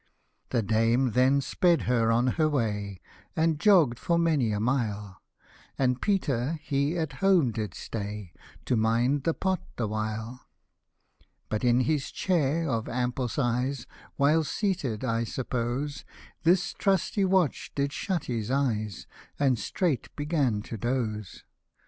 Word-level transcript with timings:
The 0.49 0.63
dame 0.63 1.11
then 1.11 1.41
sped 1.41 1.83
her 1.83 2.11
on 2.11 2.25
her 2.41 2.49
way, 2.49 2.99
And 3.35 3.59
jogg'd 3.59 3.99
for 3.99 4.17
many 4.17 4.51
a 4.51 4.59
mile; 4.59 5.21
And 5.77 6.01
Peter 6.01 6.53
he 6.63 6.97
at 6.97 7.13
home 7.21 7.51
did 7.51 7.75
stay, 7.75 8.33
To 8.65 8.75
mind 8.75 9.25
the 9.25 9.35
pot 9.35 9.61
the 9.75 9.87
while. 9.87 10.47
But 11.49 11.63
in 11.63 11.81
his 11.81 12.09
chair 12.09 12.67
of 12.67 12.89
ample 12.89 13.27
size 13.27 13.85
While 14.15 14.43
seated, 14.43 15.03
I 15.03 15.23
suppose, 15.23 16.03
This 16.41 16.73
trusty 16.73 17.23
watch 17.23 17.71
did 17.75 17.93
shut 17.93 18.25
his 18.25 18.49
eyes, 18.49 19.05
And 19.37 19.59
straight 19.59 20.15
began 20.15 20.63
to 20.63 20.77
doze. 20.77 21.43